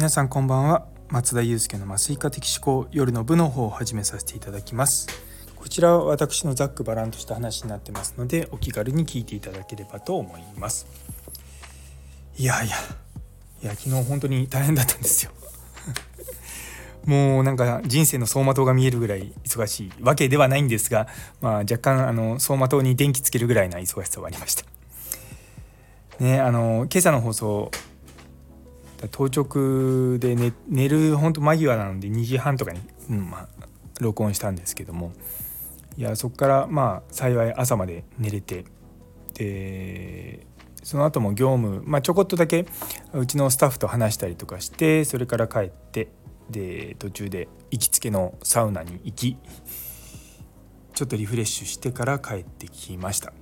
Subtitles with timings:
[0.00, 0.86] 皆さんこんばんは。
[1.10, 5.06] 松田祐介の麻酔科的思考夜の部の方を始めさせていただきます。
[5.56, 10.86] こちらは私のざっくばらんとした話になってますのでお気軽に聞いていただければと思います。
[12.38, 12.76] いやいや
[13.62, 15.32] いや昨日本当に大変だったんですよ。
[17.04, 21.08] もうなんか人生の走馬灯が見えるぐらい忙しいわけではないんですが、
[21.42, 24.64] まあ、若干あの走馬灯に電気つけるぐらいな忙しさはありました。
[26.20, 27.70] ねあの今朝の放送
[29.08, 33.48] 当直で寝寝る本当間際なので2時半とかに、うんまあ、
[34.00, 35.12] 録音したんですけども。
[35.96, 38.64] いやそこからまあ幸い朝まで寝れて
[39.34, 40.46] で
[40.82, 42.64] その後も業務、まあ、ちょこっとだけ
[43.12, 46.08] うちのスタッフと話したりとかしてそれから帰って
[46.48, 49.36] で途中で行きつけのサウナに行き
[50.94, 53.32] ちょっとリフレッシュしてから帰ってきました。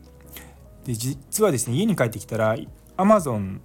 [0.85, 2.57] で実はですね家に帰ってきたら
[2.97, 3.61] アマゾン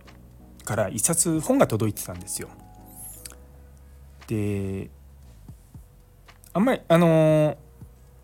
[0.63, 2.49] から一冊本が届いてたんですよ。
[4.27, 4.89] で
[6.53, 7.55] あんまりあのー、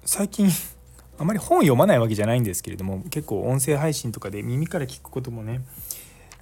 [0.06, 0.50] 最近
[1.18, 5.62] あまり本読まないわけじゃないんですけれども結構音声配信とかで耳から聞くこともね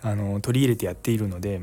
[0.04, 1.62] あの取り入れてやっているので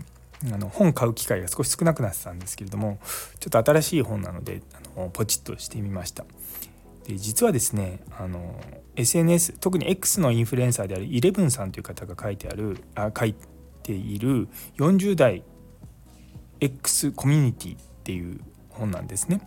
[0.52, 2.98] あの本買う機会が少し少なくなってたんですけれども
[3.38, 6.24] ちょっと新しい本なのであのポチッとしてみました。
[7.06, 8.58] で実はですねあの
[8.96, 13.34] SNS 特に X のインフルエンサーであるイレブンさんという方が書いてあるあ書い
[13.84, 15.42] ている40代
[16.60, 19.40] X コミュニティっていう本なんですね。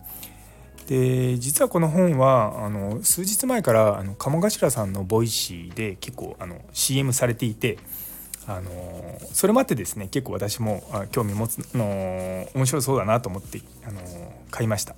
[0.86, 7.78] で実はこの本はあの数日前からあの鴨頭さんのボイシーで結構あの CM されていて
[8.46, 14.00] あのそれもあってですね結構私も興味持つの面白そうだなと思ってあの
[14.50, 14.94] 買いました。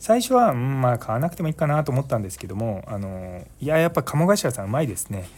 [0.00, 5.28] 最初は、うん、まあ買わなくてもいいかなと思ったんですけどもあのいややっぱ鴨頭さんうまいですね。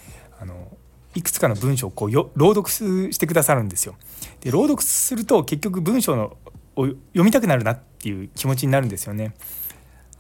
[0.40, 0.76] あの
[1.16, 3.96] いくつかの文章をこうよ朗読してくださるんですよ。
[4.40, 6.36] で朗読すると結局文章の
[6.76, 9.34] を読みたくなるなっていう気持ちになるんですよね。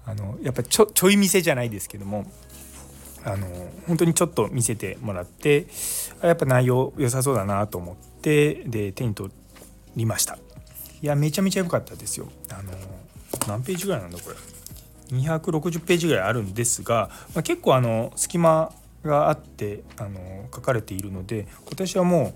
[0.06, 2.24] あのやっぱちょちょい見せじゃないですけども
[3.24, 3.46] あの
[3.86, 5.66] 本当にちょっと見せてもらって
[6.22, 9.30] やっぱ内容良さそうだなと思ってで手に取
[9.96, 10.38] りました。
[11.02, 12.28] いやめちゃめちゃ良かったですよ。
[12.48, 12.72] あの
[13.46, 14.36] 何ページぐらいなんだこれ。
[15.14, 18.72] 260ページぐらいあるんですが、まあ、結構あの隙間
[19.06, 22.34] があってあの書かれているので私はも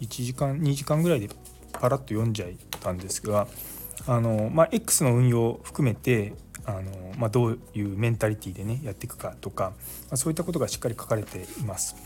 [0.00, 1.28] う1時間2時間ぐらいで
[1.72, 2.48] パラッと読んじゃっ
[2.80, 3.46] たんですが
[4.06, 6.34] あの、まあ、X の運用を含めて
[6.64, 9.72] あの、まあ、どういうメンタリティーでねやっていくかとか、
[10.08, 11.96] まあ、そういったことがしっかり書かれています。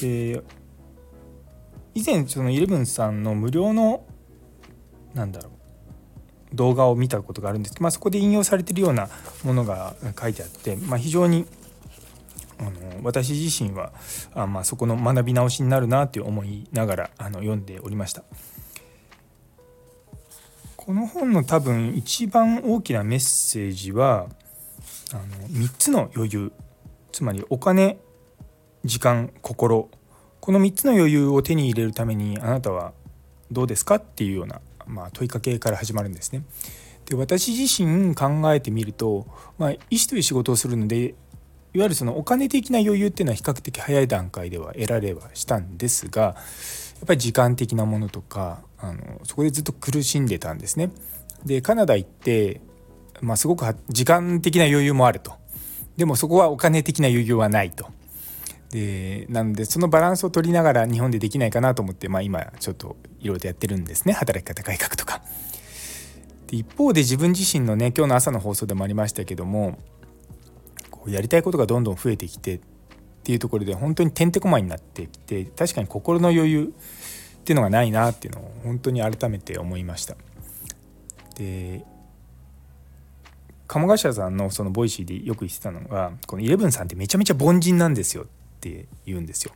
[0.00, 0.42] で
[1.94, 4.04] 以前そのイレブンさんの無料の
[5.14, 5.60] なんだろう
[6.54, 9.08] 動画を見たことがあるんですけど、まあ、そこで引用されてるような
[9.44, 11.46] ものが書いてあって、まあ、非常に
[12.60, 12.70] あの
[13.02, 13.92] 私自身は
[14.34, 18.22] あ、まあ、そこの学び直しになるなと思いながらあの読んでおりました。
[20.76, 24.26] この本の多分一番大きなメッセージは
[25.12, 26.52] あの3つの余裕
[27.12, 27.98] つまりお金
[28.84, 29.88] 時間心
[30.40, 32.92] この3つの余裕を手に入れるためにあなたは
[33.50, 36.44] どうですかっていうような、まあ、問いかけから始まるんですね。
[37.04, 39.26] で私自身考えてみると、
[39.58, 41.14] まあ、医師という仕事をするので
[41.72, 46.34] いわゆるそのお金的な余裕っていうのは比較的早い段階では得られはしたんですがや
[47.04, 50.90] っぱり時間的なものとかあのそこでずっと苦しんでたんですね。
[51.44, 52.60] でカナダ行って、
[53.20, 55.32] まあ、すごく時間的な余裕もあると
[55.96, 57.88] でもそこはお金的な余裕はないと。
[58.70, 65.22] でなのでそのバランスを取りながら日本でできないかなと思って、まあ、今ちょっといろいろとやってるんですね働き方改革とか。
[66.46, 69.78] で一方で自分自身のね今日の朝の放送でもありましたけども
[71.08, 72.60] やりたいことがどんどん増えてきてっ
[73.22, 76.74] ていうところで本当にてんてこまいになってきて確かに心の余裕
[77.40, 80.16] っていうのがないなっていうのを本当に改めて思いました。
[81.36, 81.84] で
[83.66, 88.26] 鴨頭さんのそのボイシーでよく言ってたのがこのイレブンさんってめちゃめちゃ凡人なんですよっ
[88.60, 89.52] て言うんですよ。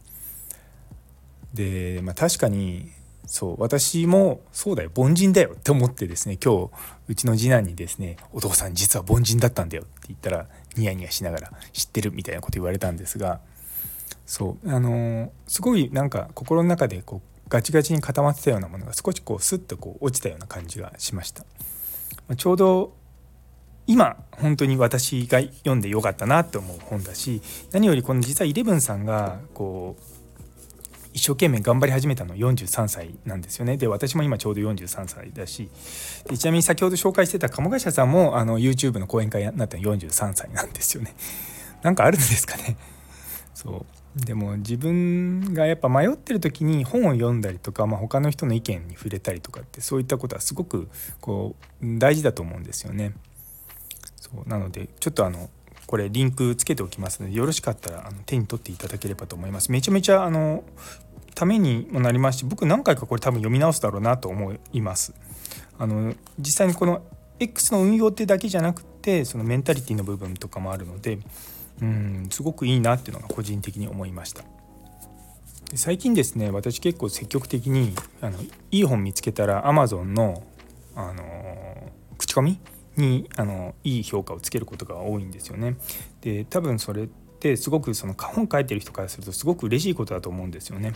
[1.53, 2.93] で、まあ、確かに
[3.27, 6.71] そう私もそうだよ凡人だよって思ってですね今日
[7.09, 13.41] うちの次男にですね「お父さん実は凡人だったんだよ」って言ったらニヤニヤしながら「知ってる」みたいなこと言われたんですが
[14.27, 21.45] そうあのすごいなんか心の中でこうガチガチに固まってたようなものが少しこうスッとこう落ちたような感じがしました。
[22.27, 22.95] まちょうど
[23.87, 30.03] 今本当に私が読んでよかったなって思う本だし何よりこの実はイレブンさんがこう
[31.15, 33.77] 一生懸命頑張り始めたの43歳なんですよね。
[33.77, 35.71] で私も今ちょうど43歳だし
[36.29, 41.15] でちなみに先ほど紹介してた鴨頭さんもあの YouTube の講演会になったの43歳なんですよね。
[41.83, 42.77] なんかあるんですかね。
[43.55, 44.21] そう。
[44.27, 50.89] でも自分がやっぱ迷ってる時に本を読んだりとか、まあ、他の人の意見に触れたりとかってそういったことはすごく
[51.21, 53.13] こう大事だと思うんですよね。
[54.17, 54.49] そう。
[54.49, 55.49] なのでちょっとあの
[55.87, 59.71] これリンクつけておきますのでよろしかったらあの手に取っていただければと思います。
[59.71, 60.65] めちゃめちゃあの
[61.35, 65.15] ためにもなりますし僕何回かこれ多分読み直すだろうなと思います。
[65.79, 67.03] あの実際にこの
[67.41, 71.19] X の運用ってだけじゃなくてそのメンタリティの部分とかもあるので
[71.83, 74.45] うんすごくいいなっていうのが個人的に思いました
[75.75, 78.39] 最近ですね私結構積極的にあの
[78.71, 80.45] いい本見つけたら Amazon の、
[80.95, 82.61] あの口コミ
[82.97, 85.77] にあのいい評価をつけることが多いんですよね。
[86.21, 87.07] で多分それっ
[87.41, 90.95] てすごくその本書いてる人からするとすごく嬉しいことだと思うんですよね。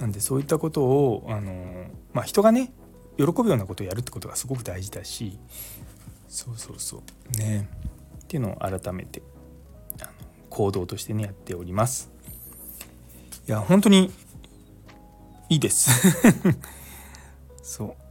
[0.00, 2.72] なんでそういったことをあの、まあ、人がね
[3.16, 5.38] 喜ぶようなことをやるってことがすごく大事だし
[6.28, 7.02] そうそうそ
[7.36, 7.38] う。
[7.38, 7.68] ね。
[8.24, 9.22] っていうのを改めて
[10.00, 10.10] あの
[10.50, 12.10] 行動としてねやっております。
[13.46, 14.10] いや本当に
[15.48, 15.90] いいです。
[17.62, 18.03] そう。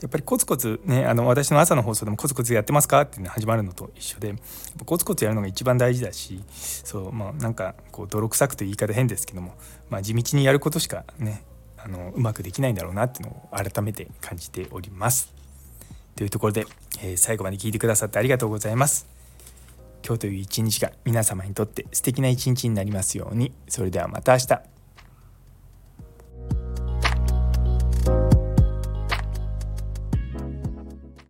[0.00, 4.34] やっぱりコツコツねあの私の朝の放送でもコツコツやってますかって、ね、始まるのと一緒で
[4.86, 9.54] コツコツやるのが一番大事だしそうまあなんかこう泥臭くという言い方変ですけども、
[9.90, 11.44] まあ、地道にやることしかね
[11.76, 15.32] あのうまくできないんだろうなっていうのを改めて感じております。
[16.14, 16.66] というところで、
[17.02, 19.06] えー、最後まで聞いてくださってありがとうございます。
[20.04, 24.60] 今日という一日が皆様にとって素敵な一日になりますようにそれではまた明日